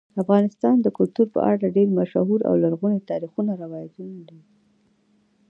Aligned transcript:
افغانستان 0.23 0.75
د 0.81 0.87
کلتور 0.97 1.27
په 1.35 1.39
اړه 1.51 1.73
ډېر 1.77 1.87
مشهور 1.99 2.39
او 2.49 2.53
لرغوني 2.63 2.99
تاریخی 3.11 3.41
روایتونه 3.63 4.17
لري. 4.29 4.41